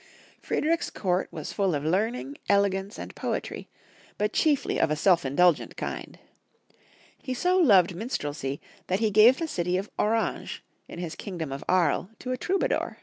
Friedrich's 0.41 0.89
court 0.89 1.27
was 1.31 1.53
full 1.53 1.75
of 1.75 1.85
learning, 1.85 2.39
ele 2.49 2.69
gance, 2.69 2.97
and 2.97 3.13
poetry, 3.15 3.69
but 4.17 4.33
chiefly 4.33 4.79
of 4.79 4.89
a 4.89 4.95
self 4.95 5.23
indulgent 5.23 5.77
kind. 5.77 6.17
He 7.19 7.35
so 7.35 7.55
loved 7.59 7.93
minstrelsy 7.93 8.59
that 8.87 8.99
he 8.99 9.11
gave 9.11 9.37
the 9.37 9.47
city 9.47 9.77
of 9.77 9.91
Orange, 9.99 10.63
in 10.87 10.97
his 10.97 11.13
kingdom 11.13 11.51
of 11.51 11.63
Aries, 11.69 12.07
to 12.17 12.31
a 12.31 12.37
troubadour. 12.37 12.97